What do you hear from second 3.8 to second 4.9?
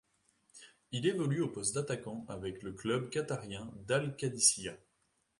d'Al-Qadisiyah.